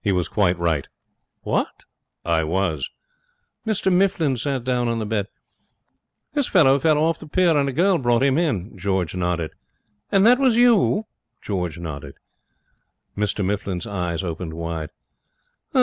'He 0.00 0.10
was 0.10 0.26
quite 0.26 0.58
right.' 0.58 0.88
'What!' 1.42 1.84
'I 2.24 2.44
was.' 2.44 2.88
Mr 3.66 3.92
Mifflin 3.92 4.38
sat 4.38 4.64
down 4.64 4.88
on 4.88 5.00
the 5.00 5.04
bed. 5.04 5.26
'This 6.32 6.48
fellow 6.48 6.78
fell 6.78 6.96
off 6.96 7.18
the 7.18 7.26
pier, 7.28 7.54
and 7.58 7.68
a 7.68 7.72
girl 7.74 7.98
brought 7.98 8.22
him 8.22 8.38
in.' 8.38 8.74
George 8.78 9.14
nodded. 9.14 9.50
'And 10.10 10.24
that 10.26 10.38
was 10.38 10.56
you?' 10.56 11.04
George 11.42 11.78
nodded. 11.78 12.14
Mr 13.14 13.44
Mifflin's 13.44 13.86
eyes 13.86 14.24
opened 14.24 14.54
wide. 14.54 14.88